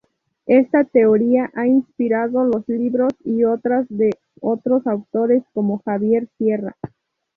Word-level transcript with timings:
Esta 0.47 0.83
teoría 0.83 1.51
ha 1.53 1.67
inspirado 1.67 2.43
los 2.43 2.67
libros 2.67 3.11
y 3.23 3.43
otras 3.43 3.85
de 3.87 4.09
otros 4.39 4.87
autores 4.87 5.43
como 5.53 5.77
Javier 5.83 6.27
Sierra. 6.39 6.75